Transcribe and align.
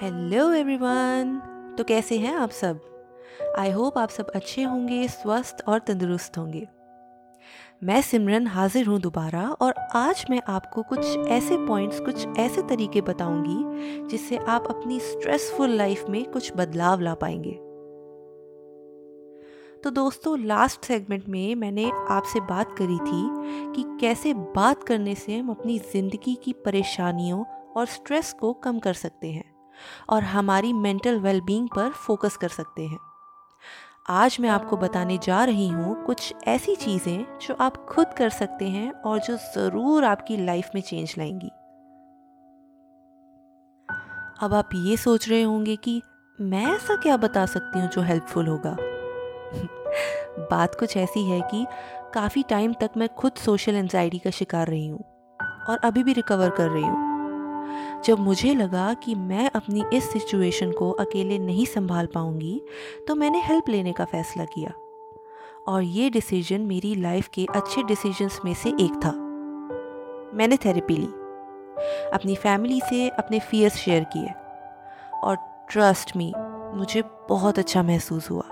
Hello 0.00 0.52
everyone 0.52 1.28
तो 1.78 1.84
कैसे 1.84 2.16
हैं 2.18 2.34
आप 2.34 2.50
सब? 2.50 2.80
आई 3.58 3.70
होप 3.70 3.98
आप 3.98 4.08
सब 4.08 4.30
अच्छे 4.30 4.62
होंगे, 4.62 5.06
स्वस्थ 5.08 5.62
और 5.68 5.78
तंदुरुस्त 5.78 6.38
होंगे। 6.38 6.66
मैं 7.84 8.00
सिमरन 8.02 8.46
हाजिर 8.46 8.86
हूँ 8.86 8.98
दोबारा 9.00 9.46
और 9.50 9.74
आज 9.96 10.24
मैं 10.30 10.40
आपको 10.48 10.82
कुछ 10.82 11.16
ऐसे 11.28 11.56
पॉइंट्स 11.66 12.00
कुछ 12.00 12.26
ऐसे 12.38 12.62
तरीके 12.62 13.00
बताऊँगी 13.00 14.08
जिससे 14.08 14.36
आप 14.38 14.66
अपनी 14.70 15.00
स्ट्रेसफुल 15.00 15.70
लाइफ 15.70 16.04
में 16.08 16.24
कुछ 16.24 16.52
बदलाव 16.56 17.00
ला 17.00 17.14
पाएँगे। 17.14 17.54
तो 19.82 19.90
दोस्तों 19.92 20.38
लास्ट 20.40 20.84
सेगमेंट 20.84 21.28
में 21.28 21.54
मैंने 21.54 21.90
आपसे 22.10 22.40
बात 22.40 22.76
करी 22.78 22.98
थी 22.98 23.24
कि 23.72 23.98
कैसे 24.00 24.34
बात 24.34 24.84
करने 24.84 25.14
से 25.14 25.38
हम 25.38 25.50
अपनी 25.50 25.78
ज़िंदगी 25.78 26.34
की 26.34 26.52
परेशानियों 26.64 27.44
और 27.76 27.86
स्ट्रेस 27.86 28.32
को 28.32 28.52
कम 28.52 28.78
कर 28.78 28.92
सकते 28.92 29.30
हैं। 29.30 29.53
और 30.08 30.22
हमारी 30.22 30.72
मेंटल 30.72 31.18
वेलबींग 31.20 31.68
पर 31.68 31.90
फोकस 31.90 32.36
कर 32.36 32.48
सकते 32.48 32.86
हैं। 32.86 32.98
आज 34.08 34.36
मैं 34.40 34.48
आपको 34.48 34.76
बताने 34.76 35.18
जा 35.18 35.44
रही 35.44 35.68
हूँ 35.68 36.04
कुछ 36.04 36.34
ऐसी 36.46 36.74
चीज़ें 36.76 37.38
जो 37.38 37.54
आप 37.54 37.76
खुद 37.86 38.06
कर 38.18 38.28
सकते 38.28 38.68
हैं 38.68 38.90
और 38.92 39.18
जो 39.18 39.36
ज़रूर 39.36 40.04
आपकी 40.04 40.36
लाइफ 40.36 40.70
में 40.74 40.82
चेंज 40.82 41.14
लाएँगी। 41.18 41.50
अब 44.42 44.54
आप 44.54 44.70
ये 44.74 44.96
सोच 44.96 45.28
रहे 45.28 45.42
होंगे 45.42 45.76
कि 45.76 46.02
मैं 46.38 46.66
ऐसा 46.66 46.96
क्या 46.96 47.16
बता 47.16 47.46
सकती 47.46 47.78
हूँ 47.78 47.88
जो 47.88 48.02
हेल्पफुल 48.02 48.46
होगा? 48.46 48.76
बात 50.50 50.74
कुछ 50.74 50.96
ऐसी 50.96 51.24
है 51.24 51.40
कि 51.40 51.66
काफ़ी 52.14 52.42
टाइम 52.42 52.72
तक 52.72 52.90
मैं 52.96 53.08
खुद 53.08 53.32
सोशल 53.34 53.74
एंजाइटी 53.74 54.18
का 54.18 54.30
शिकार 54.30 54.66
रही 54.66 54.86
हूँ 54.86 55.04
और 55.68 55.80
अभी 55.84 56.02
भी 56.02 56.12
रिकवर 56.12 56.50
कर 56.50 56.68
रही 56.68 56.82
हूँ। 56.82 57.13
जब 58.04 58.18
मुझे 58.18 58.54
लगा 58.54 58.94
कि 58.94 59.14
मैं 59.14 59.50
अपनी 59.50 59.84
इस 59.92 60.12
सिचुएशन 60.12 60.72
को 60.72 60.90
अकेले 60.90 61.38
नहीं 61.38 61.66
संभाल 61.66 62.06
पाऊँगी 62.06 62.62
तो 63.08 63.14
मैंने 63.14 63.40
हेल्प 63.40 63.68
लेने 63.68 63.92
का 63.92 64.04
फ़ैसला 64.04 64.44
किया। 64.44 64.72
और 65.68 65.82
ये 65.82 66.10
डिसीज़न 66.10 66.60
मेरी 66.60 66.94
लाइफ 66.94 67.28
के 67.28 67.46
अच्छे 67.54 67.82
डिसीजंस 67.82 68.40
में 68.44 68.54
से 68.54 68.68
एक 68.68 69.00
था। 69.04 69.12
मैंने 70.36 70.56
थेरेपी 70.56 70.96
ली। 70.96 71.08
अपनी 72.12 72.36
फैमिली 72.36 72.80
से 72.80 73.08
अपने 73.08 73.38
फियर्स 73.38 73.74
शेयर 73.74 74.04
किए। 74.04 74.28
और 75.24 75.36
ट्रस्ट 75.70 76.16
मी 76.16 76.32
मुझे 76.74 77.02
बहुत 77.28 77.58
अच्छा 77.58 77.82
महसूस 77.82 78.30
हुआ। 78.30 78.44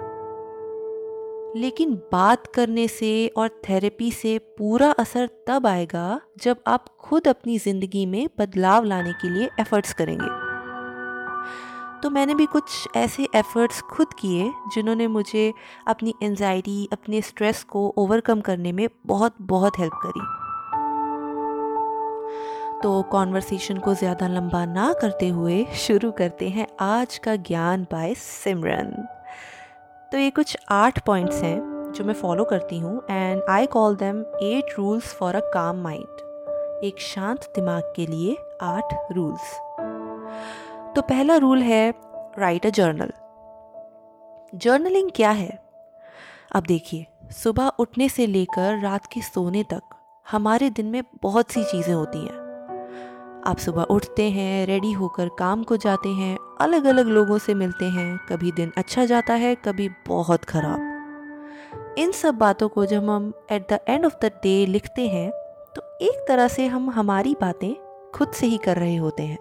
लेकिन 1.57 1.95
बात 2.13 2.47
करने 2.47 2.87
से 2.89 3.29
और 3.37 3.49
थेरेपी 3.69 4.11
से 4.13 4.39
पूरा 4.59 4.91
असर 4.91 5.29
तब 5.49 5.67
आएगा 5.67 6.21
जब 6.43 6.63
आप 6.67 6.85
खुद 7.01 7.29
अपनी 7.29 7.59
ज़िंदगी 7.59 8.07
में 8.07 8.29
बदलाव 8.39 8.85
लाने 8.85 9.13
के 9.13 9.29
लिए 9.29 9.49
एफ़र्ट्स 9.61 9.93
करेंगे। 9.93 10.31
तो 12.03 12.11
मैंने 12.11 12.35
भी 12.35 12.47
कुछ 12.47 12.97
ऐसे 12.97 13.27
एफ़र्ट्स 13.37 13.81
खुद 13.81 14.13
किए 14.13 14.51
जिन्होंने 14.75 15.07
मुझे 15.07 15.53
अपनी 15.89 16.15
एनजाइटी 16.23 16.89
अपने 16.93 17.21
स्ट्रेस 17.23 17.63
को 17.65 17.89
ओवरकम 17.99 18.41
करने 18.41 18.73
में 18.73 18.89
बहुत 19.07 19.35
बहुत 19.41 19.79
हेल्प 19.79 20.01
करी। 20.07 20.25
तो 22.83 23.03
कॉन्वर्सेशन 23.03 23.79
को 23.79 23.95
ज़्यादा 23.95 24.29
लंबा 24.29 24.65
ना 24.65 24.93
करते 24.93 25.29
हुए 25.29 25.65
शुरू 25.79 26.11
करते 26.13 26.49
हैं 26.49 26.67
आज 26.81 27.19
का 27.19 27.37
ज्ञान 27.37 27.87
बाय 27.93 28.15
सिमरन 28.15 28.95
तो 30.13 30.19
ये 30.19 30.31
कुछ 30.31 30.57
आठ 30.69 30.99
पॉइंट्स 30.99 31.43
हैं 31.43 31.93
जो 31.97 32.05
मैं 32.05 32.15
फॉलो 32.15 32.45
करती 32.45 32.79
हूँ 32.79 33.03
and 33.11 33.43
I 33.51 33.67
call 33.67 33.97
them 33.97 34.21
eight 34.21 34.75
rules 34.79 35.05
for 35.05 35.35
a 35.35 35.41
calm 35.41 35.77
mind 35.77 36.21
एक 36.85 37.01
शांत 37.01 37.53
दिमाग 37.55 37.93
के 37.97 38.07
लिए 38.07 38.37
आठ 38.63 39.13
रूल्स 39.13 39.55
तो 40.97 41.03
पहला 41.03 41.37
रूल 41.37 41.63
है 41.63 41.95
राइट 42.39 42.67
अ 42.67 42.71
जर्नल 42.71 43.13
जर्नलिंग 44.55 45.11
क्या 45.17 45.31
है? 45.31 45.63
अब 46.55 46.63
देखिए, 46.63 47.07
सुबह 47.31 47.73
उठने 47.79 48.09
से 48.09 48.27
लेकर 48.27 48.81
रात 48.81 49.07
के 49.07 49.21
सोने 49.21 49.63
तक 49.63 49.83
हमारे 50.31 50.71
दिन 50.71 50.87
में 50.87 51.03
बहुत 51.23 51.51
सी 51.51 51.65
चीज़ें 51.65 51.95
होती 51.95 52.19
हैं। 52.19 52.42
आप 53.47 53.59
सुबह 53.59 53.83
उठते 53.83 54.29
हैं 54.31 54.67
रेडी 54.67 54.91
होकर 54.93 55.29
काम 55.29 55.63
को 55.63 55.77
जाते 55.77 56.09
हैं 56.09 56.37
अलग 56.61 56.85
अलग 56.85 57.07
लोगों 57.07 57.39
से 57.39 57.55
मिलते 57.55 57.85
हैं, 57.85 58.19
कभी 58.29 58.51
दिन 58.53 58.73
अच्छा 58.77 59.05
जाता 59.05 59.35
है, 59.35 59.55
कभी 59.55 59.89
बहुत 60.09 60.45
ख़राब। 60.45 61.95
इन 61.99 62.13
सब 62.13 62.35
बातों 62.35 62.69
को 62.69 62.85
जब 62.87 63.09
हम 63.11 63.33
at 63.53 63.67
the 63.73 63.79
end 63.89 64.05
of 64.07 64.15
the 64.23 64.31
day 64.43 64.55
लिखते 64.67 65.07
हैं 65.09 65.31
तो 65.77 65.83
एक 66.03 66.25
तरह 66.29 66.49
से 66.49 66.67
हम 66.67 66.89
हमारी 66.91 67.35
बातें 67.41 67.75
खुद 68.15 68.33
से 68.33 68.47
ही 68.47 68.59
कर 68.59 68.77
रहे 68.77 68.97
होते 68.97 69.23
हैं। 69.23 69.39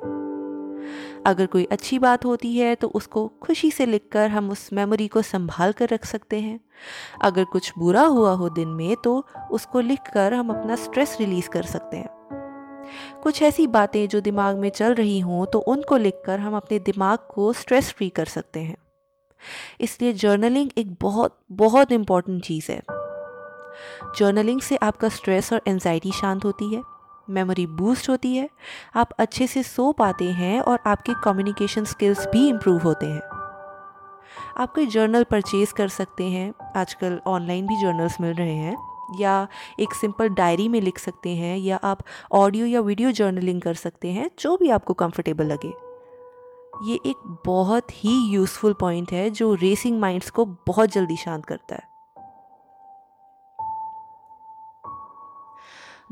अगर 1.25 1.45
कोई 1.45 1.67
अच्छी 1.71 1.99
बात 1.99 2.25
होती 2.25 2.55
है 2.57 2.73
तो 2.75 2.87
उसको 2.87 3.27
खुशी 3.41 3.69
से 3.71 3.85
लिखकर 3.85 4.29
हम 4.29 4.49
उस 4.49 4.67
मेमोरी 4.73 5.07
को 5.07 5.21
संभाल 5.21 5.71
कर 5.71 5.89
रख 5.89 6.05
सकते 6.05 6.39
हैं। 6.39 6.59
अगर 7.21 7.43
कुछ 7.43 7.71
बुरा 7.77 8.05
हुआ 8.05 8.31
हो 8.31 8.49
दिन 8.49 8.69
में 8.69 8.95
तो 9.03 9.23
उसको 9.51 9.79
लिखकर 9.81 10.33
हम 10.33 10.49
अपना 10.49 10.75
स्ट्रेस 10.75 11.17
रिलीज़ 11.19 11.49
कर 11.49 11.63
सकते 11.65 11.97
हैं। 11.97 12.09
कुछ 13.23 13.41
ऐसी 13.41 13.67
बातें 13.67 14.07
जो 14.07 14.21
दिमाग 14.21 14.57
में 14.57 14.69
चल 14.69 14.93
रही 14.93 15.19
हों 15.19 15.45
तो 15.45 15.59
उनको 15.59 15.97
लिखकर 15.97 16.39
हम 16.39 16.55
अपने 16.55 16.79
दिमाग 16.79 17.19
को 17.33 17.53
स्ट्रेस 17.53 17.91
फ्री 17.91 18.09
कर 18.09 18.25
सकते 18.25 18.59
हैं। 18.59 18.77
इसलिए 19.81 20.13
जर्नलिंग 20.13 20.69
एक 20.77 20.95
बहुत 21.01 21.39
बहुत 21.51 21.91
इंपॉर्टेंट 21.91 22.43
चीज़ 22.43 22.71
है। 22.71 22.81
जर्नलिंग 24.17 24.61
से 24.61 24.75
आपका 24.75 25.09
स्ट्रेस 25.09 25.53
और 25.53 25.61
एनजाइटी 25.67 26.11
शांत 26.11 26.45
होती 26.45 26.73
है 26.75 26.81
मेमोरी 27.29 27.67
बूस्ट 27.67 28.09
होती 28.09 28.35
है, 28.35 28.49
आप 28.95 29.09
अच्छे 29.19 29.47
से 29.47 29.63
सो 29.63 29.91
पाते 29.91 30.25
हैं 30.25 30.59
और 30.61 30.79
आपके 30.85 31.13
कम्युनिकेशन 31.23 31.85
स्किल्स 31.85 32.27
भी 32.27 32.49
इम्प्रूव 32.49 32.81
होते 32.81 33.05
हैं। 33.05 33.21
आप 34.57 34.73
कोई 34.75 34.85
जर्नल 34.85 35.23
परचेज़ 35.23 35.73
कर 35.73 35.87
सकते 35.87 36.23
हैं, 36.23 36.53
आजकल 36.75 37.19
ऑनलाइन 37.27 37.67
भी 37.67 37.75
जर्नल्स 37.75 38.21
मिल 38.21 38.33
रहे 38.33 38.55
हैं। 38.55 38.90
या 39.19 39.47
एक 39.79 39.93
सिंपल 39.93 40.29
डायरी 40.29 40.67
में 40.67 40.79
लिख 40.81 40.97
सकते 40.97 41.35
हैं 41.35 41.57
या 41.57 41.77
आप 41.83 42.03
ऑडियो 42.31 42.65
या 42.65 42.81
वीडियो 42.81 43.11
जर्नलिंग 43.11 43.61
कर 43.61 43.73
सकते 43.73 44.11
हैं, 44.11 44.29
जो 44.39 44.57
भी 44.57 44.69
आपको 44.69 44.93
कंफर्टेबल 44.93 45.45
लगे। 45.45 45.73
ये 46.83 46.99
एक 47.05 47.37
बहुत 47.45 47.91
ही 47.93 48.17
यूज़फुल 48.33 48.73
पॉइंट 48.73 49.11
है 49.11 49.29
जो 49.29 49.53
रेसिंग 49.53 49.99
माइंड्स 49.99 50.29
को 50.29 50.45
बहुत 50.67 50.89
जल्दी 50.89 51.17
शांत 51.17 51.45
करता 51.45 51.75
है। 51.75 51.89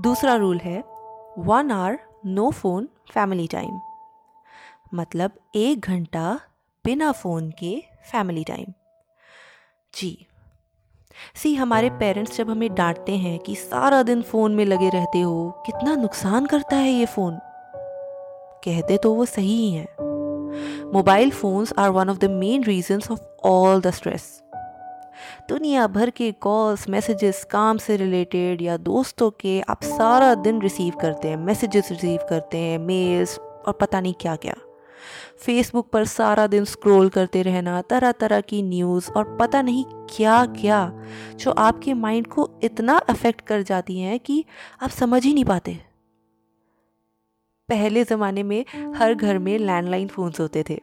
दूसरा 0.01 0.35
रूल 0.35 0.57
है 0.57 0.79
one 1.37 1.71
hour 1.71 1.99
no 2.25 2.49
phone 2.51 2.87
family 3.13 3.47
time 3.47 3.79
मतलब 4.93 5.31
एक 5.55 5.79
घंटा 5.79 6.39
बिना 6.85 7.11
फ़ोन 7.11 7.49
के 7.51 7.83
फैमिली 8.11 8.43
टाइम 8.43 8.73
जी 9.93 10.27
सी 11.35 11.55
हमारे 11.55 11.89
पेरेंट्स 11.89 12.37
जब 12.37 12.49
हमें 12.49 12.75
डांटते 12.75 13.11
हैं 13.11 13.39
कि 13.39 13.55
सारा 13.55 14.03
दिन 14.03 14.21
फ़ोन 14.21 14.55
में 14.55 14.65
लगे 14.65 14.89
रहते 14.89 15.21
हो, 15.21 15.63
कितना 15.65 15.95
नुकसान 15.95 16.45
करता 16.45 16.75
है 16.75 16.91
ये 16.91 17.05
फ़ोन 17.05 17.39
कहते 18.63 18.97
तो 18.97 19.13
वो 19.13 19.25
सही 19.25 19.55
ही 19.55 19.71
हैं। 19.71 19.87
Mobile 20.93 21.31
phones 21.31 21.73
are 21.77 21.89
one 21.89 22.09
of 22.09 22.17
the 22.17 22.25
main 22.25 22.63
reasons 22.63 23.11
of 23.11 23.19
all 23.43 23.81
the 23.81 23.91
stress 23.91 24.43
दुनिया 25.49 25.87
भर 25.87 26.09
के 26.09 26.31
कॉल्स 26.31 26.89
मैसेजेस 26.89 27.43
काम 27.43 27.77
से 27.77 27.97
रिलेटेड 27.97 28.61
या 28.61 28.77
दोस्तों 28.77 29.29
के 29.29 29.61
आप 29.61 29.83
सारा 29.83 30.35
दिन 30.35 30.61
रिसीव 30.61 30.93
करते 31.01 31.27
हैं 31.27 31.37
मैसेजेस 31.37 31.91
रिसीव 31.91 32.19
करते 32.29 32.57
हैं 32.57 32.79
मेल्स 32.79 33.39
और 33.39 33.73
पता 33.73 34.01
नहीं 34.01 34.13
क्या 34.13 34.35
क्या 34.35 34.53
फेसबुक 35.37 35.89
पर 35.89 36.05
सारा 36.05 36.47
दिन 36.47 36.65
स्क्रॉल 36.65 37.09
करते 37.09 37.41
रहना 37.41 37.81
तरह 37.81 38.11
तरह 38.11 38.41
की 38.41 38.61
न्यूज़ 38.61 39.11
और 39.11 39.37
पता 39.37 39.61
नहीं 39.61 39.83
क्या 40.09 40.45
क्या 40.55 40.81
जो 41.35 41.51
आपके 41.51 41.93
माइंड 41.95 42.27
को 42.27 42.49
इतना 42.63 42.97
अफेक्ट 43.09 43.41
कर 43.41 43.61
जाती 43.61 43.99
हैं 43.99 44.19
कि 44.19 44.43
आप 44.83 44.89
समझ 44.89 45.23
ही 45.25 45.33
नहीं 45.33 45.45
पाते। 45.45 45.77
पहले 47.69 48.03
ज़माने 48.03 48.43
में 48.43 48.63
हर 48.95 49.13
घर 49.13 49.39
में 49.39 49.57
लैंडलाइन 49.57 50.07
फ़ोन्स 50.07 50.39
होते 50.39 50.63
थे 50.69 50.79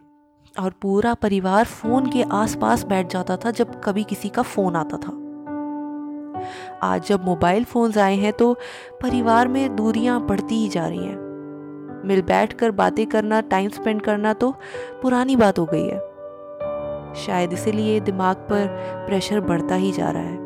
और 0.55 0.75
पूरा 0.83 1.15
परिवार 1.15 1.65
फ़ोन 1.65 2.11
के 2.11 2.23
आसपास 2.33 2.85
बैठ 2.85 3.11
जाता 3.11 3.37
था 3.37 3.51
जब 3.51 3.81
कभी 3.85 4.05
किसी 4.05 4.29
का 4.29 4.43
फ़ोन 4.45 4.77
आता 4.77 4.97
था। 4.97 5.13
आज 6.83 7.07
जब 7.07 7.25
मोबाइल 7.25 7.65
फ़ोन्स 7.65 7.99
आए 7.99 8.17
हैं 8.17 8.33
तो 8.33 8.53
परिवार 9.03 9.49
में 9.49 9.77
दूरियाँ 9.77 10.21
बढ़ती 10.27 10.55
ही 10.55 10.69
जा 10.69 10.87
रही 10.87 11.05
हैं। 11.05 11.26
मिल 12.05 12.23
बैठ 12.23 12.53
कर 12.53 12.71
बातें 12.71 13.07
करना 13.07 13.41
टाइम 13.41 13.69
स्पेंड 13.69 14.03
करना 14.03 14.33
तो 14.33 14.51
पुरानी 15.03 15.37
बात 15.37 15.59
हो 15.59 15.65
गई 15.65 15.87
है। 15.87 15.99
शायद 17.15 17.53
इसीलिए 17.53 18.01
दिमाग 18.01 18.37
पर 18.37 18.67
प्रेशर 19.07 19.41
बढ़ता 19.41 19.75
ही 19.75 19.93
जा 19.93 20.11
रहा 20.11 20.23
है। 20.23 20.45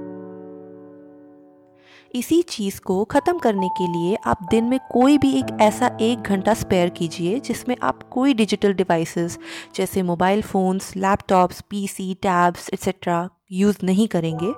इसी 2.14 2.42
चीज़ 2.42 2.80
को 2.80 3.04
ख़त्म 3.04 3.38
करने 3.38 3.68
के 3.68 3.86
लिए 3.86 4.16
आप 4.26 4.38
दिन 4.50 4.64
में 4.64 4.78
कोई 4.92 5.18
भी 5.18 5.38
एक 5.38 5.46
ऐसा 5.60 5.96
एक 6.00 6.22
घंटा 6.22 6.54
स्पेयर 6.54 6.88
कीजिए 6.88 7.40
जिसमें 7.40 7.76
आप 7.82 8.02
कोई 8.02 8.34
डिजिटल 8.34 8.74
डिवाइसेस 8.74 9.38
जैसे 9.74 10.02
mobile 10.02 10.42
phones 10.42 10.96
laptops 10.96 11.60
PC 11.60 12.14
tabs 12.14 12.70
etcetera 12.70 13.28
use 13.52 13.78
नहीं 13.84 14.08
करेंगे 14.08 14.52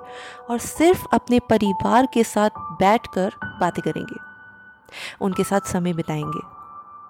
और 0.49 0.57
सिर्फ़ 0.59 1.05
अपने 1.13 1.39
परिवार 1.39 2.07
के 2.13 2.23
साथ 2.23 2.49
बैठकर 2.59 3.31
बातें 3.59 3.91
करेंगे। 3.91 4.19
उनके 5.21 5.43
साथ 5.43 5.59
समय 5.59 5.93
बिताएँगे। 5.93 6.52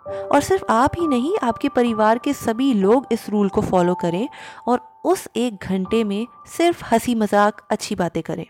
और 0.06 0.42
सिर्फ़ 0.42 0.64
आप 0.70 0.92
ही 1.00 1.08
नहीं, 1.08 1.36
आपके 1.44 1.70
परिवार 1.70 2.18
के 2.18 2.34
सभी 2.34 2.74
लोग 2.74 3.08
इस 3.12 3.30
रूल 3.30 3.50
को 3.50 3.62
फॉलो 3.62 3.96
करें 3.96 4.28
और 4.68 4.80
उस 5.06 5.28
एक 5.36 5.64
घंटे 5.64 6.04
में 6.04 6.28
सिर्फ़ 6.48 6.84
हँसी 6.86 7.16
मज़ाक 7.16 7.68
अच्छी 7.72 7.96
बातें 7.96 8.22
करें। 8.24 8.46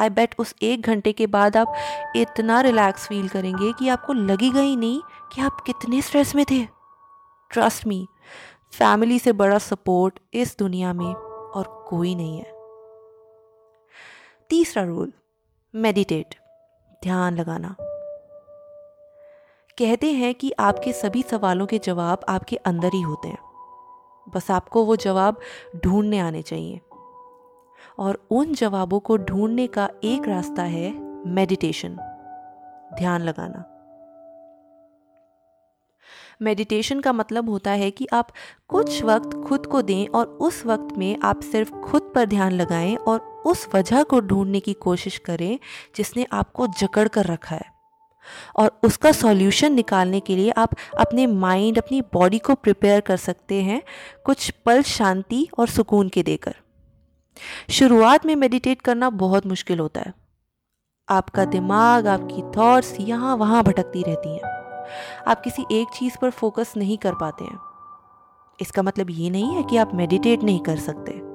आई 0.00 0.10
बेट 0.10 0.34
उस 0.38 0.54
एक 0.62 0.86
घंटे 0.86 1.12
के 1.12 1.26
बाद 1.26 1.56
आप 1.56 1.74
इतना 2.16 2.60
रिलैक्स 2.60 3.06
फील 3.06 3.28
करेंगे 3.28 3.72
कि 3.72 3.88
आपको 3.88 4.12
लगेगा 4.12 4.60
ही 4.60 4.76
नहीं 4.76 5.00
कि 5.32 5.40
आप 5.40 5.60
कितने 5.60 6.02
स्ट्रेस 6.02 6.34
में 6.34 6.44
थे। 6.50 6.64
ट्रस्ट 7.50 7.86
मी 7.86 8.06
फैमिली 8.72 9.18
से 9.18 9.32
बड़ा 9.32 9.58
सपोर्ट 9.58 10.18
इस 10.34 10.56
दुनिया 10.58 10.92
में 10.92 11.12
और 11.14 11.86
कोई 11.88 12.14
नहीं 12.14 12.38
है। 12.38 12.54
तीसरा 14.50 14.82
रूल 14.82 15.12
मेडिटेट 15.74 16.34
ध्यान 17.02 17.36
लगाना। 17.36 17.74
कहते 19.78 20.12
हैं 20.12 20.34
कि 20.34 20.52
आपके 20.58 20.92
सभी 20.92 21.22
सवालों 21.22 21.66
के 21.66 21.78
जवाब 21.78 22.20
आपके 22.28 22.56
अंदर 22.56 22.88
ही 22.94 23.02
होते 23.02 23.28
हैं। 23.28 23.38
बस 24.34 24.50
आपको 24.50 24.84
वो 24.84 24.96
जवाब 24.96 25.40
ढूँढने 25.84 26.18
आने 26.18 26.42
चाहिए। 26.42 26.80
और 27.98 28.26
उन 28.30 28.54
जवाबों 28.54 29.00
को 29.00 29.16
ढूँढने 29.16 29.66
का 29.66 29.90
एक 30.04 30.28
रास्ता 30.28 30.62
है 30.62 31.00
मेडिटेशन। 31.26 31.88
ध्यान 32.98 33.22
लगाना। 33.22 33.64
मेडिटेशन 36.42 37.00
का 37.00 37.12
मतलब 37.12 37.48
होता 37.48 37.70
है 37.70 37.90
कि 37.90 38.06
आप 38.12 38.28
कुछ 38.68 39.02
वक्त 39.02 39.36
खुद 39.48 39.66
को 39.66 39.82
दें 39.82 40.06
और 40.06 40.26
उस 40.26 40.66
वक्त 40.66 40.98
में 40.98 41.16
आप 41.22 41.40
सिर्फ़ 41.40 41.74
खुद 41.74 42.12
पर 42.14 42.26
ध्यान 42.26 42.52
लगाएँ 42.52 42.96
और 42.96 43.20
उस 43.46 43.68
वजह 43.74 44.02
को 44.02 44.20
ढूँढने 44.20 44.60
की 44.60 44.72
कोशिश 44.72 45.18
करें 45.18 45.58
जिसने 45.96 46.26
आपको 46.32 46.66
जकड़ 46.66 47.08
कर 47.08 47.24
रखा 47.24 47.56
है। 47.56 47.75
और 48.56 48.80
उसका 48.84 49.12
सॉल्यूशन 49.12 49.72
निकालने 49.72 50.20
के 50.20 50.36
लिए 50.36 50.50
आप 50.50 50.70
अपने 51.00 51.26
माइंड 51.26 51.78
अपनी 51.78 52.00
बॉडी 52.00 52.38
को 52.38 52.54
प्रिपेयर 52.54 53.00
कर 53.00 53.16
सकते 53.16 53.62
हैं 53.62 53.82
कुछ 54.24 54.50
पल 54.50 54.82
शांति 54.82 55.48
और 55.58 55.68
सुकून 55.68 56.08
के 56.08 56.22
देकर। 56.22 56.54
शुरुआत 57.70 58.26
में 58.26 58.36
मेडिटेट 58.36 58.82
करना 58.82 59.10
बहुत 59.10 59.46
मुश्किल 59.46 59.78
होता 59.78 60.00
है। 60.00 60.14
आपका 61.08 61.44
दिमाग, 61.44 62.06
आपकी 62.06 62.42
थॉट्स 62.56 62.96
यहाँ 63.00 63.36
वहाँ 63.36 63.62
भटकती 63.62 64.02
रहती 64.02 64.34
हैं। 64.34 64.42
आप 65.26 65.40
किसी 65.40 65.64
एक 65.72 65.88
चीज़ 65.88 66.18
पर 66.22 66.30
फोकस 66.30 66.72
नहीं 66.76 66.98
कर 66.98 67.14
पाते 67.14 67.44
हैं। 67.44 67.58
इसका 68.60 68.82
मतलब 68.82 69.06
ये 69.10 69.30
नहीं 69.30 69.54
है 69.54 69.62
कि 69.62 69.76
आप 69.76 69.94
मेडिटेट 69.94 70.42
नहीं 70.42 70.60
कर 70.60 70.76
सकते। 70.76 71.25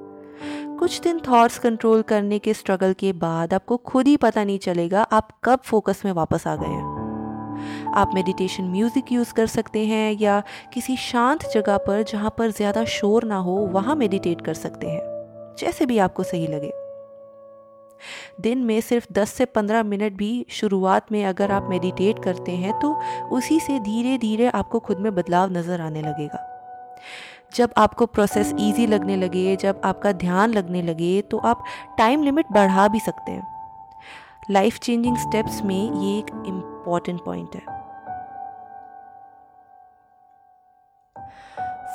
कुछ 0.78 1.00
दिन 1.00 1.20
थॉट्स 1.28 1.58
कंट्रोल 1.58 2.02
करने 2.04 2.38
के 2.38 2.54
स्ट्रगल 2.54 2.92
के 2.92 3.12
बाद 3.18 3.54
आपको 3.54 3.76
खुद 3.76 4.06
ही 4.06 4.16
पता 4.18 4.44
नहीं 4.44 4.58
चलेगा 4.60 5.02
आप 5.12 5.28
कब 5.44 5.60
फोकस 5.64 6.02
में 6.04 6.12
वापस 6.12 6.46
आ 6.46 6.56
गए 6.56 6.66
हैं। 6.66 7.90
आप 7.96 8.10
मेडिटेशन 8.14 8.64
म्यूज़िक 8.66 9.12
यूज़ 9.12 9.32
कर 9.34 9.46
सकते 9.48 9.84
हैं 9.86 10.12
या 10.20 10.42
किसी 10.74 10.96
शांत 10.98 11.44
जगह 11.54 11.76
पर 11.78 12.02
जहाँ 12.02 12.34
पर 12.38 12.50
ज़्यादा 12.50 12.84
शोर 12.90 13.24
ना 13.24 13.36
हो, 13.38 13.56
वहाँ 13.72 13.96
मेडिटेट 13.96 14.40
कर 14.40 14.54
सकते 14.56 14.86
हैं, 14.86 15.00
जैसे 15.58 15.86
भी 15.86 15.98
आपको 16.00 16.22
सही 16.24 16.46
लगे। 16.46 16.70
दिन 18.40 18.58
में 18.58 18.80
सिर्फ़ 18.80 19.06
10 19.12 19.32
से 19.32 19.44
15 19.46 19.82
मिनट 19.82 20.12
भी 20.12 20.46
शुरुआत 20.50 21.12
में 21.12 21.24
अगर 21.24 21.50
आप 21.50 21.66
मेडिटेट 21.70 22.22
करते 22.24 22.52
हैं 22.52 22.72
तो 22.80 22.94
उसी 23.32 23.58
से 23.60 23.78
धीरे 23.80 24.16
धीरे 24.18 24.48
आपको 24.50 24.78
खुद 24.80 24.98
में 24.98 25.14
बदलाव 25.14 25.52
नज़र 25.52 25.80
आने 25.80 26.02
लगेगा। 26.02 26.48
जब 27.54 27.72
आपको 27.76 28.06
प्रोसेस 28.06 28.52
इजी 28.60 28.86
लगने 28.86 29.16
लगे, 29.16 29.56
जब 29.56 29.80
आपका 29.84 30.12
ध्यान 30.12 30.52
लगने 30.52 30.82
लगे 30.82 31.20
तो 31.22 31.38
आप 31.38 31.64
टाइम 31.98 32.22
लिमिट 32.22 32.46
बढ़ा 32.52 32.88
भी 32.88 33.00
सकते 33.00 33.32
हैं। 33.32 33.46
लाइफ 34.50 34.78
चेंजिंग 34.78 35.16
स्टेप्स 35.16 35.62
में 35.62 36.00
ये 36.00 36.18
एक 36.18 36.30
इंपॉर्टेंट 36.46 37.20
पॉइंट 37.24 37.54
है। 37.54 37.80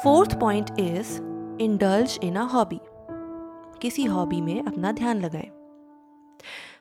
Fourth 0.03 0.39
point 0.39 0.69
is 0.79 1.21
indulge 1.61 2.19
in 2.23 2.35
a 2.35 2.43
hobby 2.43 2.79
किसी 3.81 4.03
हॉबी 4.03 4.41
में 4.41 4.63
अपना 4.65 4.91
ध्यान 4.91 5.21
लगाएँ। 5.21 5.49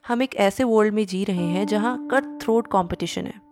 हम 0.09 0.23
एक 0.23 0.35
ऐसे 0.37 0.65
वर्ल्ड 0.65 0.95
में 0.95 1.07
जी 1.07 1.25
रहे 1.25 1.47
हैं 1.49 1.67
जहाँ 1.67 1.97
कट 2.11 2.39
थ्रोट 2.43 2.67
कॉम्पिटिशन 2.67 3.27
है। 3.27 3.46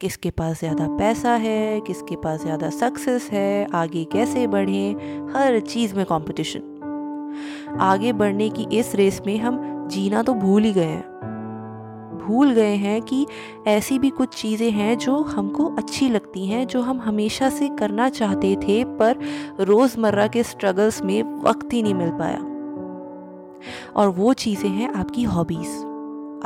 किसके 0.00 0.30
पास 0.30 0.58
ज़्यादा 0.58 0.86
पैसा 0.88 1.30
है, 1.32 1.80
किसके 1.80 2.16
पास 2.16 2.40
ज़्यादा 2.42 2.68
सक्सेस 2.70 3.28
है, 3.32 3.66
आगे 3.74 4.04
कैसे 4.04 4.46
बढ़ें, 4.46 5.30
हर 5.34 5.58
चीज़ 5.60 5.94
में 5.94 6.04
कंपटीशन 6.04 7.78
आगे 7.80 8.12
बढ़ने 8.12 8.48
की 8.50 8.66
इस 8.78 8.94
रेस 8.94 9.20
में 9.26 9.36
हम 9.38 9.88
जीना 9.88 10.22
तो 10.22 10.34
भूल 10.34 10.62
ही 10.62 10.72
गए 10.72 10.84
हैं। 10.84 12.20
भूल 12.26 12.52
गए 12.52 12.74
हैं 12.76 13.00
कि 13.02 13.26
ऐसी 13.68 13.98
भी 13.98 14.10
कुछ 14.10 14.34
चीज़ें 14.34 14.70
हैं 14.70 14.98
जो 14.98 15.16
हमको 15.22 15.64
अच्छी 15.76 16.08
लगती 16.08 16.46
हैं, 16.46 16.66
जो 16.66 16.80
हम 16.82 17.00
हमेशा 17.00 17.50
से 17.50 17.68
करना 17.68 18.08
चाहते 18.10 18.54
थे, 18.56 18.82
पर 18.84 19.18
रोज़मर्रा 19.60 20.26
के 20.26 20.42
स्ट्रगल्स 20.42 21.02
में 21.02 21.22
वक्त 21.42 21.72
ही 21.72 21.82
नहीं 21.82 21.94
मिल 21.94 22.10
पाया। 22.10 22.38
और 23.96 24.08
वो 24.08 24.32
चीज़ें 24.34 24.70
हैं 24.70 24.92
आपकी 24.94 25.22
हॉबीज़ 25.24 25.85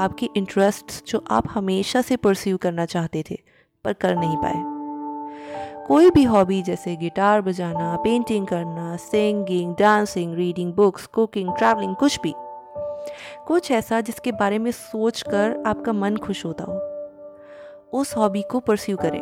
आपके 0.01 0.29
इंटरेस्ट्स 0.37 1.03
जो 1.07 1.25
आप 1.31 1.45
हमेशा 1.51 2.03
से 2.03 2.17
परस्यू 2.17 2.57
करना 2.57 2.85
चाहते 2.87 3.25
थे, 3.31 3.39
पर 3.85 3.93
कर 3.93 4.17
नहीं 4.17 4.37
पाए। 4.37 4.79
कोई 5.87 6.11
भी 6.11 6.25
हॉबी 6.25 6.63
जैसे 6.63 6.97
गिटार 6.97 7.41
बजाना 7.41 7.97
पेंटिंग 7.97 8.47
करना 8.47 8.97
singing 8.97 9.75
dancing 9.79 10.35
reading 10.35 10.73
books 10.75 11.07
cooking 11.07 11.53
travelling 11.59 11.97
कुछ 11.97 12.21
भी। 12.23 12.35
कुछ 13.47 13.71
ऐसा 13.71 14.01
जिसके 14.01 14.33
बारे 14.33 14.59
में 14.59 14.71
सोच 14.71 15.23
कर 15.23 15.63
आपका 15.67 15.93
मन 15.93 16.17
खुश 16.17 16.45
होता 16.45 16.65
हो। 16.65 17.99
उस 17.99 18.17
हॉबी 18.17 18.43
को 18.43 18.61
परस्यू 18.61 18.97
करें। 18.97 19.21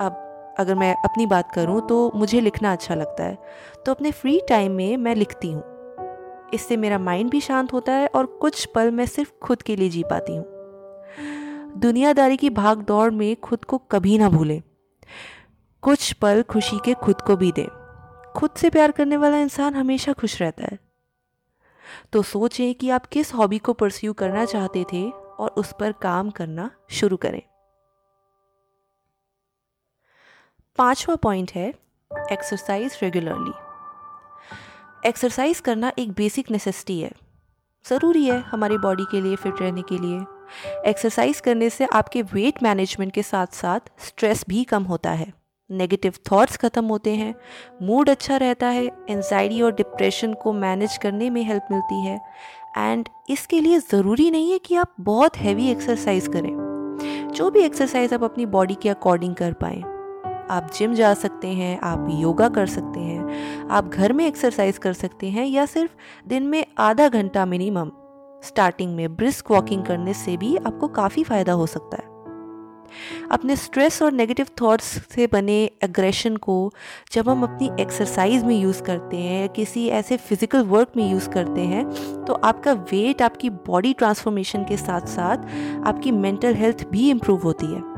अब 0.00 0.54
अगर 0.58 0.74
मैं 0.74 0.94
अपनी 1.04 1.26
बात 1.26 1.52
करूँ 1.52 1.80
तो 1.88 2.12
मुझे 2.14 2.40
लिखना 2.40 2.72
अच्छा 2.72 2.94
लगता 2.94 3.24
है। 3.24 3.38
तो 3.86 3.92
अपने 3.92 4.10
फ्री 4.10 4.40
टाइम 4.48 4.72
में 4.72 4.96
मैं 4.96 5.14
लिखती 5.14 5.52
हूँ। 5.52 5.71
इससे 6.54 6.76
मेरा 6.76 6.98
माइंड 6.98 7.30
भी 7.30 7.40
शांत 7.40 7.72
होता 7.72 7.92
है 7.92 8.06
और 8.06 8.26
कुछ 8.26 8.64
पल 8.64 8.90
मैं 8.90 9.06
सिर्फ़ 9.06 9.32
खुद 9.42 9.62
के 9.62 9.76
लिए 9.76 9.88
जी 9.88 10.02
पाती 10.02 10.36
हूँ। 10.36 10.44
दुनियादारी 11.80 12.36
की 12.36 12.50
भाग 12.50 12.78
दौड़ 12.78 13.10
में 13.10 13.36
खुद 13.36 13.64
को 13.64 13.78
कभी 13.78 14.18
ना 14.18 14.28
भूलें। 14.28 14.62
कुछ 15.82 16.12
पल 16.12 16.42
खुशी 16.42 16.78
के 16.84 16.94
खुद 16.94 17.20
को 17.20 17.36
भी 17.36 17.52
दें। 17.52 17.66
खुद 18.36 18.50
से 18.50 18.70
प्यार 18.70 18.90
करने 18.90 19.16
वाला 19.16 19.38
इंसान 19.38 19.74
हमेशा 19.74 20.12
खुश 20.12 20.42
रहता 20.42 20.64
है। 20.64 20.78
तो 22.12 22.22
सोचें 22.22 22.74
कि 22.74 22.90
आप 22.90 23.06
किस 23.06 23.34
हॉबी 23.34 23.58
को 23.58 23.72
परस्यू 23.72 24.12
करना 24.12 24.44
चाहते 24.44 24.84
थे 24.84 25.10
और 25.10 25.48
उस 25.50 25.74
पर 25.80 25.92
काम 25.92 26.30
करना 26.30 26.70
शुरू 26.90 27.16
करें। 27.16 27.42
पांचवा 30.78 31.16
पॉइंट 31.16 31.52
है, 31.54 31.74
एक्सरसाइज 32.32 32.98
रेगुलरली। 33.02 33.61
एक्सरसाइज 35.02 35.60
करना 35.60 35.90
एक 35.98 36.10
बेसिक 36.10 36.50
नेसेसिटी 36.50 37.00
है। 37.00 37.10
ज़रूरी 37.84 38.24
है 38.24 38.38
हमारी 38.40 38.76
बॉडी 38.78 39.04
के 39.10 39.20
लिए 39.20 39.36
फिट 39.36 39.60
रहने 39.60 39.82
के 39.82 39.98
लिए। 39.98 40.18
एक्सरसाइज 40.90 41.40
करने 41.40 41.70
से 41.70 41.86
आपके 41.92 42.22
वेट 42.24 42.62
मैनेजमेंट 42.62 43.12
के 43.12 43.22
साथ 43.22 43.46
साथ 43.46 43.90
स्ट्रेस 43.98 44.44
भी 44.48 44.62
कम 44.64 44.82
होता 44.82 45.10
है। 45.10 45.32
नेगेटिव 45.70 46.14
थॉट्स 46.32 46.56
ख़त्म 46.56 46.84
होते 46.84 47.14
हैं 47.14 47.34
मूड 47.82 48.10
अच्छा 48.10 48.36
रहता 48.36 48.68
है 48.68 48.84
एनजाइटी 49.10 49.60
और 49.62 49.74
डिप्रेशन 49.74 50.34
को 50.34 50.52
मैनेज 50.52 50.96
करने 50.96 51.30
में 51.30 51.42
हेल्प 51.44 51.68
मिलती 51.72 52.00
है। 52.06 52.18
एंड 52.78 53.08
इसके 53.30 53.60
लिए 53.60 53.78
ज़रूरी 53.80 54.30
नहीं 54.30 54.52
है 54.52 54.58
कि 54.58 54.74
आप 54.74 54.94
बहुत 55.00 55.36
हैवी 55.36 55.70
एक्सरसाइज 55.70 56.28
करें। 56.28 57.30
जो 57.34 57.50
भी 57.50 57.60
एक्सरसाइज 57.60 58.14
आप 58.14 58.24
अपनी 58.24 58.46
बॉडी 58.48 58.74
के 58.74 58.88
अकॉर्डिंग 58.88 59.34
कर 59.34 59.52
पाएँ 59.52 59.82
आप 60.52 60.70
जिम 60.74 60.94
जा 60.94 61.12
सकते 61.14 61.48
हैं, 61.48 61.78
आप 61.80 62.06
योगा 62.10 62.48
कर 62.48 62.66
सकते 62.66 63.00
हैं, 63.00 63.68
आप 63.68 63.88
घर 63.88 64.12
में 64.12 64.26
एक्सरसाइज 64.26 64.78
कर 64.78 64.92
सकते 64.92 65.30
हैं 65.30 65.46
या 65.46 65.66
सिर्फ़ 65.66 66.28
दिन 66.28 66.42
में 66.42 66.64
आधा 66.78 67.08
घंटा 67.08 67.44
मिनिमम 67.46 67.90
स्टार्टिंग 68.44 68.94
में 68.96 69.16
ब्रिस्क 69.16 69.50
वॉकिंग 69.50 69.84
करने 69.84 70.14
से 70.14 70.36
भी 70.36 70.56
आपको 70.56 70.88
काफ़ी 70.88 71.24
फ़ायदा 71.24 71.52
हो 71.52 71.66
सकता 71.66 71.96
है। 71.96 72.10
अपने 73.32 73.54
स्ट्रेस 73.56 74.00
और 74.02 74.12
नेगेटिव 74.12 74.46
थॉट्स 74.60 74.86
से 75.10 75.26
बने 75.26 75.54
एग्रेशन 75.84 76.36
को 76.36 76.72
जब 77.12 77.28
हम 77.28 77.42
अपनी 77.42 77.70
एक्सरसाइज 77.82 78.44
में 78.44 78.54
यूज़ 78.56 78.82
करते 78.82 79.16
हैं 79.16 79.40
या 79.40 79.46
किसी 79.46 79.86
ऐसे 79.90 80.16
फ़िज़िकल 80.16 80.62
वर्क 80.64 80.92
में 80.96 81.10
यूज़ 81.10 81.28
करते 81.28 81.60
हैं 81.60 81.84
तो 82.24 82.32
आपका 82.34 82.72
वेट 82.92 83.22
आपकी 83.22 83.50
बॉडी 83.50 83.92
ट्रांसफॉर्मेशन 83.92 84.64
के 84.64 84.76
साथ 84.76 85.06
साथ 85.06 85.46
आपकी 85.86 86.10
मेंटल 86.10 86.54
हेल्थ 86.54 86.86
भी 86.88 87.10
इम्प्रूव 87.10 87.42
होती 87.42 87.66
है। 87.66 87.91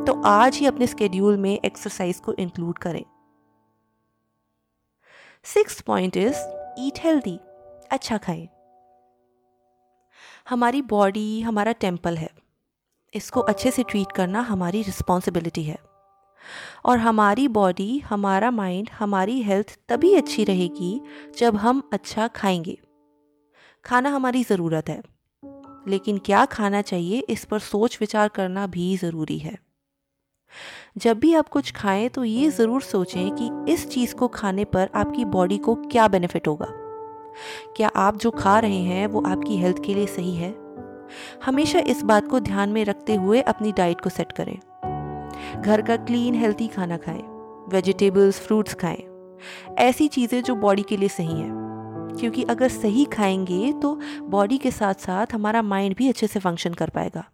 तो 0.00 0.22
आज 0.22 0.56
ही 0.56 0.66
अपने 0.66 0.86
स्केड्यूल 0.86 1.36
में 1.36 1.58
एक्सरसाइज 1.64 2.20
को 2.20 2.32
इंक्लूड 2.32 2.78
करें। 2.78 3.04
Six 5.44 5.80
point 5.80 6.16
is 6.16 6.36
eat 6.78 6.98
healthy 6.98 7.40
अच्छा 7.90 8.18
खाएँ। 8.18 8.48
हमारी 10.48 10.82
बॉडी 10.82 11.40
हमारा 11.40 11.72
टेंपल 11.72 12.16
है। 12.16 12.30
इसको 13.14 13.40
अच्छे 13.40 13.70
से 13.70 13.82
ट्रीट 13.82 14.12
करना 14.12 14.40
हमारी 14.40 14.82
रिस्पॉन्सिबिलिटी 14.82 15.62
है। 15.62 15.78
और 16.84 16.98
हमारी 16.98 17.48
बॉडी 17.48 17.98
हमारा 17.98 18.50
माइंड 18.50 18.90
हमारी 18.90 19.42
हेल्थ 19.42 19.78
तभी 19.88 20.14
अच्छी 20.14 20.44
रहेगी 20.44 21.00
जब 21.38 21.56
हम 21.56 21.90
अच्छा 21.92 22.28
खाएँगे। 22.28 22.78
खाना 23.84 24.10
हमारी 24.10 24.44
ज़रूरत 24.44 24.88
है। 24.88 25.02
लेकिन 25.88 26.18
क्या 26.18 26.44
खाना 26.44 26.82
चाहिए 26.82 27.20
इस 27.20 27.44
पर 27.44 27.58
सोच 27.58 27.98
विचार 28.00 28.28
करना 28.28 28.66
भी 28.66 28.96
ज़रूरी 28.96 29.38
है। 29.38 29.69
जब 30.98 31.18
भी 31.18 31.34
आप 31.34 31.48
कुछ 31.48 31.72
खाएँ 31.72 32.08
तो 32.08 32.24
ये 32.24 32.50
ज़रूर 32.50 32.82
सोचें 32.82 33.30
कि 33.30 33.72
इस 33.72 33.88
चीज़ 33.88 34.14
को 34.14 34.28
खाने 34.28 34.64
पर 34.64 34.88
आपकी 34.94 35.24
बॉडी 35.24 35.58
को 35.58 35.74
क्या 35.74 36.08
बेनिफिट 36.08 36.48
होगा। 36.48 36.66
क्या 37.76 37.88
आप 37.88 38.16
जो 38.16 38.30
खा 38.30 38.58
रहे 38.58 38.78
हैं, 38.78 39.06
वो 39.06 39.22
आपकी 39.26 39.56
हेल्थ 39.56 39.76
के 39.84 39.94
लिए 39.94 40.06
सही 40.06 40.34
है? 40.36 40.54
हमेशा 41.44 41.78
इस 41.78 42.02
बात 42.02 42.28
को 42.28 42.40
ध्यान 42.40 42.68
में 42.68 42.84
रखते 42.84 43.14
हुए 43.14 43.40
अपनी 43.40 43.72
डाइट 43.72 44.00
को 44.00 44.10
सेट 44.10 44.32
करें। 44.32 44.58
घर 45.62 45.82
का 45.82 45.96
क्लीन 45.96 46.34
हेल्थी 46.34 46.68
खाना 46.68 46.96
खाएँ 46.96 47.22
वेजिटेबल्स 47.68 48.40
फ्रूट्स 48.40 48.74
खाएँ। 48.74 49.02
ऐसी 49.78 50.08
चीज़ें 50.08 50.42
जो 50.42 50.54
बॉडी 50.54 50.82
के 50.82 50.96
लिए 50.96 51.08
सही 51.08 51.40
हैं। 51.40 52.16
क्योंकि 52.20 52.42
अगर 52.42 52.68
सही 52.68 53.04
खाएँगे 53.04 53.72
तो 53.72 54.00
बॉडी 54.22 54.58
के 54.58 54.70
साथ 54.70 54.94
साथ 54.94 55.26
हमारा 55.32 55.62
माइंड 55.62 55.96
भी 55.96 56.08
अच्छे 56.08 56.26
से 56.26 56.40
फ़ंक्शन 56.40 56.74
कर 56.74 56.90
पाएगा। 56.90 57.24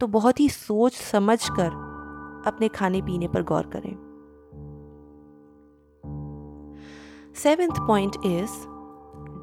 तो 0.00 0.06
बहुत 0.06 0.40
ही 0.40 0.48
सोच 0.48 0.92
समझ 0.92 1.48
कर 1.48 1.85
अपने 2.46 2.68
खाने 2.68 3.02
पीने 3.02 3.28
पर 3.28 3.42
गौर 3.42 3.66
करें। 3.66 3.94
Seventh 7.34 7.86
point 7.86 8.16
is 8.26 8.66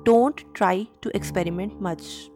don't 0.06 0.42
try 0.56 0.88
to 1.04 1.10
experiment 1.10 1.74
much 1.82 2.30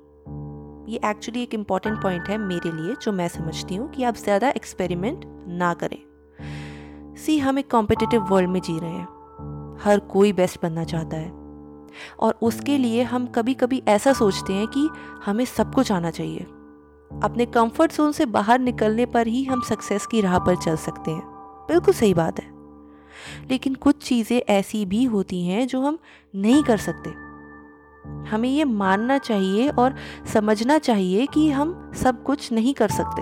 ये 0.89 0.99
एक्चुअली 1.05 1.41
एक 1.43 1.53
इंपॉर्टेंट 1.53 2.01
पॉइंट 2.01 2.29
है 2.29 2.37
मेरे 2.37 2.71
लिए, 2.71 2.95
जो 3.01 3.11
मैं 3.11 3.27
समझती 3.27 3.75
हूँ 3.75 3.89
कि 3.89 4.03
आप 4.03 4.15
ज़्यादा 4.15 4.49
एक्सपेरिमेंट 4.49 5.25
ना 5.47 5.73
करें। 5.73 5.97
सी 7.15 7.37
हम 7.39 7.59
एक 7.59 7.71
कॉम्पिटिटिव 7.71 8.21
वर्ल्ड 8.21 8.49
में 8.49 8.61
जी 8.61 8.79
रहे 8.79 8.89
हैं। 8.89 9.77
हर 9.81 9.99
कोई 9.99 10.33
बेस्ट 10.33 10.61
बनना 10.61 10.83
चाहता 10.83 11.17
है। 11.17 11.31
और 12.19 12.39
उसके 12.41 12.77
लिए 12.77 13.03
हम 13.03 13.25
कभी 13.27 13.53
कभी 13.53 13.83
ऐसा 13.87 14.13
सोचते 14.13 14.53
हैं 14.53 14.67
कि 14.67 14.89
हमें 15.25 15.45
सब 15.45 15.73
कुछ 15.73 15.91
आना 15.91 16.11
चाहिए। 16.11 16.45
अपने 17.23 17.45
कंफर्ट 17.45 17.93
जोन 17.93 18.11
से 18.11 18.25
बाहर 18.25 18.59
निकलने 18.59 19.05
पर 19.05 19.27
ही 19.27 19.43
हम 19.43 19.61
सक्सेस 19.61 20.05
की 20.05 20.21
राह 20.21 20.39
पर 20.39 20.55
चल 20.55 20.75
सकते 20.75 21.11
हैं। 21.11 21.27
बिल्कुल 21.67 21.93
सही 21.93 22.13
बात 22.13 22.39
है। 22.39 22.57
लेकिन 23.51 23.75
कुछ 23.75 24.03
चीज़ें 24.03 24.41
ऐसी 24.49 24.85
भी 24.85 25.03
होती 25.03 25.45
हैं 25.45 25.67
जो 25.67 25.81
हम 25.81 25.99
नहीं 26.35 26.63
कर 26.63 26.77
सकते। 26.77 27.09
हमें 28.29 28.49
ये 28.49 28.63
मानना 28.63 29.17
चाहिए 29.17 29.69
और 29.69 29.95
समझना 30.33 30.77
चाहिए 30.77 31.25
कि 31.25 31.49
हम 31.49 31.91
सब 31.95 32.23
कुछ 32.23 32.51
नहीं 32.51 32.73
कर 32.73 32.87
सकते। 32.87 33.21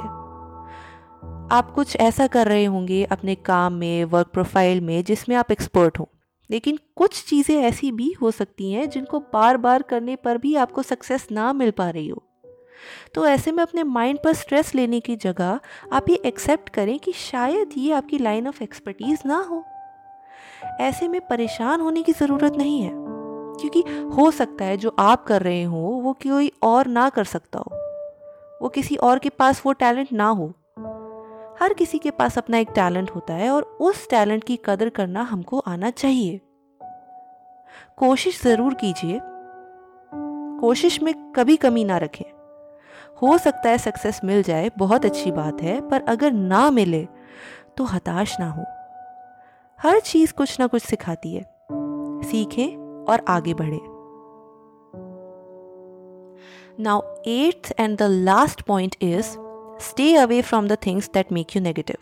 आप 1.55 1.71
कुछ 1.75 1.95
ऐसा 1.95 2.27
कर 2.27 2.47
रहे 2.47 2.65
होंगे 2.65 3.03
अपने 3.03 3.35
काम 3.35 3.73
में 3.73 4.05
वर्क 4.05 4.27
प्रोफ़ाइल 4.27 4.81
में, 4.81 5.03
जिसमें 5.03 5.35
आप 5.35 5.51
एक्सपर्ट 5.51 5.99
हो। 5.99 6.09
लेकिन 6.51 6.79
कुछ 6.95 7.25
चीज़ें 7.25 7.61
ऐसी 7.61 7.91
भी 7.91 8.15
हो 8.21 8.31
सकती 8.31 8.71
हैं 8.71 8.89
जिनको 8.89 9.19
बार 9.19 9.57
बार 9.57 9.81
करने 9.81 10.15
पर 10.15 10.37
भी 10.37 10.55
आपको 10.55 10.83
सक्सेस 10.83 11.27
ना 11.31 11.53
मिल 11.53 11.71
पा 11.71 11.89
रही 11.89 12.07
हो। 12.07 12.24
तो 13.15 13.25
ऐसे 13.27 13.51
में 13.51 13.61
अपने 13.63 13.83
माइंड 13.83 14.19
पर 14.23 14.33
स्ट्रेस 14.33 14.73
लेने 14.75 14.99
की 14.99 15.15
जगह 15.15 15.59
आप 15.93 16.09
ये 16.09 16.15
एक्सेप्ट 16.25 16.69
करें 16.69 16.97
कि 16.99 17.11
शायद 17.11 17.69
ये 17.77 17.91
आपकी 17.93 18.17
लाइन 18.17 18.47
ऑफ़ 18.47 18.63
एक्सपर्टीज 18.63 19.23
ना 19.25 19.37
हो। 19.41 19.63
ऐसे 20.81 21.07
में 21.07 21.19
परेशान 21.21 21.81
होने 21.81 22.03
की 22.03 22.13
ज़रूरत 22.13 22.55
नहीं 22.55 22.81
है, 22.81 22.91
क्योंकि 22.91 23.81
हो 24.15 24.29
सकता 24.31 24.65
है 24.65 24.77
जो 24.77 24.95
आप 24.99 25.23
कर 25.25 25.41
रहे 25.41 25.63
हो, 25.63 25.77
वो 25.77 26.13
कोई 26.23 26.51
और 26.63 26.87
ना 26.87 27.09
कर 27.09 27.23
सकता 27.25 27.59
हो। 27.59 27.83
वो 28.61 28.69
किसी 28.69 28.95
और 28.95 29.19
के 29.19 29.29
पास 29.29 29.61
वो 29.65 29.73
टैलेंट 29.73 30.11
ना 30.13 30.27
हो। 30.27 30.47
हर 31.59 31.73
किसी 31.73 31.97
के 31.97 32.11
पास 32.11 32.37
अपना 32.37 32.57
एक 32.57 32.69
टैलेंट 32.75 33.11
होता 33.11 33.33
है 33.33 33.49
और 33.51 33.63
उस 33.81 34.09
टैलेंट 34.09 34.43
की 34.43 34.59
कदर 34.65 34.89
करना 34.89 35.21
हमको 35.23 35.59
आना 35.59 35.89
चाहिए। 35.91 36.39
कोशिश 37.97 38.41
ज़रूर 38.43 38.73
कीजिए। 38.73 39.19
कोशिश 40.61 41.01
में 41.03 41.13
कभी 41.31 41.55
कमी 41.57 41.83
ना 41.83 41.97
रखें। 41.97 42.25
हो 43.21 43.37
सकता 43.37 43.69
है 43.69 43.77
सक्सेस 43.77 44.19
मिल 44.23 44.43
जाए, 44.43 44.71
बहुत 44.77 45.05
अच्छी 45.05 45.31
बात 45.31 45.61
है, 45.61 45.89
पर 45.89 46.01
अगर 46.01 46.31
ना 46.31 46.71
मिले 46.71 47.07
तो 47.77 47.83
हताश 47.83 48.39
ना 48.39 48.49
हो। 48.49 48.65
हर 49.79 49.99
चीज़ 49.99 50.33
कुछ 50.33 50.59
ना 50.59 50.67
कुछ 50.67 50.83
सिखाती 50.83 51.35
है। 51.35 51.43
सीखें 52.29 52.75
और 53.05 53.25
आगे 53.27 53.53
बढ़े। 53.53 53.79
Now 56.83 57.01
eighth 57.27 57.73
and 57.79 57.97
the 57.97 58.01
last 58.01 58.61
point 58.61 58.95
is 59.01 59.25
stay 59.81 60.15
away 60.15 60.41
from 60.41 60.67
the 60.67 60.77
things 60.85 61.09
that 61.13 61.31
make 61.31 61.55
you 61.55 61.61
negative 61.61 61.97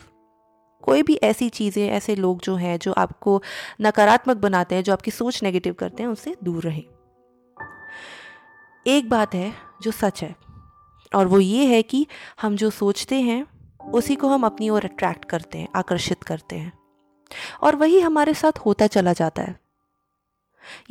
कोई 0.82 1.02
भी 1.02 1.14
ऐसी 1.14 1.48
चीज़ें, 1.48 1.88
ऐसे 1.88 2.14
लोग 2.14 2.40
जो 2.42 2.54
हैं, 2.54 2.78
जो 2.78 2.92
आपको 2.92 3.42
नकारात्मक 3.80 4.36
बनाते 4.36 4.74
हैं, 4.74 4.82
जो 4.82 4.92
आपकी 4.92 5.10
सोच 5.10 5.42
नेगेटिव 5.42 5.74
करते 5.74 6.02
हैं, 6.02 6.08
उनसे 6.08 6.36
दूर 6.44 6.62
रहें। 6.62 6.82
एक 8.86 9.08
बात 9.10 9.34
है 9.34 9.52
जो 9.82 9.90
सच 9.90 10.22
है 10.22 10.43
और 11.14 11.26
वो 11.26 11.40
ये 11.40 11.66
है 11.66 11.82
कि 11.82 12.06
हम 12.42 12.56
जो 12.56 12.70
सोचते 12.70 13.20
हैं, 13.20 13.46
उसी 13.92 14.16
को 14.16 14.28
हम 14.28 14.46
अपनी 14.46 14.68
ओर 14.68 14.84
अट्रैक्ट 14.84 15.24
करते 15.24 15.58
हैं, 15.58 15.68
आकर्षित 15.76 16.22
करते 16.22 16.56
हैं। 16.56 16.72
और 17.62 17.76
वही 17.76 18.00
हमारे 18.00 18.34
साथ 18.34 18.58
होता 18.58 18.86
चला 18.86 19.12
जाता 19.12 19.42
है। 19.42 19.60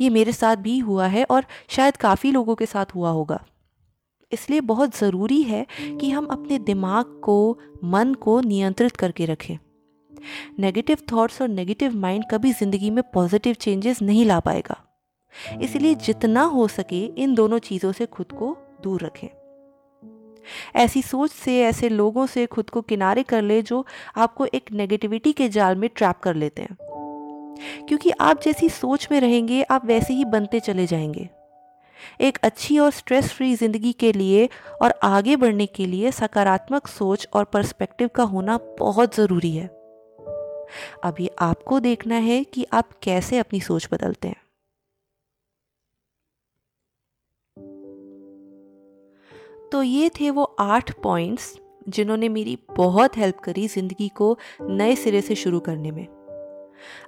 ये 0.00 0.10
मेरे 0.10 0.32
साथ 0.32 0.56
भी 0.56 0.78
हुआ 0.78 1.06
है 1.06 1.24
और 1.24 1.44
शायद 1.68 1.96
काफ़ी 1.96 2.32
लोगों 2.32 2.54
के 2.54 2.66
साथ 2.66 2.86
हुआ 2.94 3.10
होगा। 3.10 3.44
इसलिए 4.32 4.60
बहुत 4.60 4.98
ज़रूरी 4.98 5.42
है 5.42 5.66
कि 5.80 6.10
हम 6.10 6.26
अपने 6.26 6.58
दिमाग 6.58 7.04
को, 7.04 7.58
मन 7.84 8.14
को 8.14 8.40
नियंत्रित 8.40 8.96
करके 8.96 9.24
रखें। 9.24 9.58
नेगेटिव 10.58 10.98
थॉट्स 11.12 11.42
और 11.42 11.48
नेगेटिव 11.48 11.96
माइंड 11.96 12.24
कभी 12.30 12.52
ज़िंदगी 12.52 12.90
में 12.90 13.04
पॉजिटिव 13.14 13.54
चेंजेस 13.54 14.02
नहीं 14.02 14.24
ला 14.24 14.40
पाएगा। 14.40 14.76
इसलिए 15.62 15.94
जितना 15.94 16.42
हो 16.42 16.68
सके 16.68 17.04
इन 17.04 17.34
दोनों 17.34 17.58
चीज़ों 17.58 17.92
से 17.92 18.06
खुद 18.06 18.32
को 18.32 18.56
दूर 18.82 19.02
रखें। 19.02 19.28
ऐसी 20.76 21.02
सोच 21.02 21.30
से, 21.30 21.60
ऐसे 21.60 21.88
लोगों 21.88 22.26
से 22.26 22.46
खुद 22.46 22.70
को 22.70 22.80
किनारे 22.80 23.22
कर 23.22 23.42
ले 23.42 23.62
जो 23.62 23.86
आपको 24.16 24.46
एक 24.46 24.72
नेगेटिविटी 24.72 25.32
के 25.32 25.48
जाल 25.48 25.76
में 25.76 25.90
ट्रैप 25.96 26.16
कर 26.18 26.34
लेते 26.34 26.62
हैं। 26.62 26.76
क्योंकि 27.88 28.10
आप 28.20 28.40
जैसी 28.42 28.68
सोच 28.68 29.08
में 29.12 29.20
रहेंगे, 29.20 29.62
आप 29.62 29.86
वैसे 29.86 30.14
ही 30.14 30.24
बनते 30.24 30.60
चले 30.60 30.86
जाएँगे। 30.86 31.28
एक 32.20 32.38
अच्छी 32.42 32.78
और 32.78 32.90
स्ट्रेस 32.90 33.32
फ्री 33.32 33.54
ज़िंदगी 33.54 33.92
के 33.92 34.12
लिए 34.12 34.48
और 34.82 34.94
आगे 35.02 35.36
बढ़ने 35.36 35.66
के 35.66 35.86
लिए 35.86 36.10
सकारात्मक 36.10 36.86
सोच 36.86 37.28
और 37.32 37.44
पर्सपेक्टिव 37.44 38.08
का 38.08 38.22
होना 38.22 38.58
बहुत 38.78 39.14
ज़रूरी 39.16 39.50
है। 39.50 39.70
ये 41.20 41.30
आपको 41.38 41.80
देखना 41.80 42.14
है 42.14 42.44
कि 42.44 42.66
आप 42.72 42.88
कैसे 43.02 43.38
अपनी 43.38 43.60
सोच 43.60 43.88
बदलते 43.92 44.28
हैं। 44.28 44.43
तो 49.74 49.82
ये 49.82 50.08
थे 50.10 50.30
वो 50.30 50.44
आठ 50.60 50.90
पॉइंट्स 51.02 51.58
जिन्होंने 51.88 52.28
मेरी 52.28 52.56
बहुत 52.76 53.16
हेल्प 53.16 53.38
करी 53.38 53.66
ज़िंदगी 53.68 54.08
को 54.08 54.38
नए 54.60 54.94
सिरे 54.96 55.20
से 55.20 55.34
शुरू 55.34 55.60
करने 55.60 55.90
में। 55.90 56.06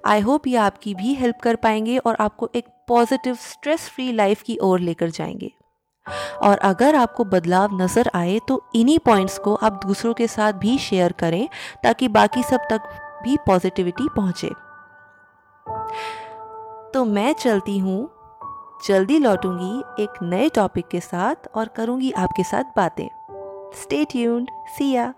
आई 0.05 0.21
होप 0.21 0.47
ये 0.47 0.55
आपकी 0.55 0.95
भी 0.95 1.13
हेल्प 1.13 1.39
कर 1.43 1.55
पाएँगे 1.55 1.97
और 1.97 2.17
आपको 2.19 2.49
एक 2.55 2.65
पॉजिटिव 2.87 3.35
स्ट्रेस 3.35 3.87
फ्री 3.89 4.11
लाइफ 4.11 4.41
की 4.41 4.57
ओर 4.57 4.79
लेकर 4.79 5.09
जाएँगे। 5.09 5.51
और 6.43 6.57
अगर 6.57 6.95
आपको 6.95 7.23
बदलाव 7.25 7.81
नज़र 7.81 8.11
आए 8.15 8.39
तो 8.47 8.61
इन्हीं 8.75 8.99
पॉइंट्स 8.99 9.37
को 9.37 9.55
आप 9.55 9.79
दूसरों 9.85 10.13
के 10.13 10.27
साथ 10.27 10.53
भी 10.53 10.77
शेयर 10.77 11.11
करें 11.11 11.47
ताकि 11.83 12.07
बाकी 12.07 12.43
सब 12.43 12.67
तक 12.71 12.89
भी 13.23 13.37
पॉजिटिविटी 13.37 14.09
पहुँचे। 14.15 14.51
तो 16.93 17.05
मैं 17.05 17.33
चलती 17.33 17.77
हूँ 17.77 18.09
जल्दी 18.85 19.19
लौटूँगी 19.19 20.03
एक 20.03 20.13
नए 20.21 20.49
टॉपिक 20.49 20.87
के 20.87 20.99
साथ 20.99 21.35
और 21.55 21.67
करूँगी 21.67 22.11
आपके 22.11 22.43
साथ 22.43 22.63
बातें। 22.63 23.07
स्टे 23.73 24.05
ट्यून्ड 24.05 24.49
सी 24.77 24.91
या 24.91 25.13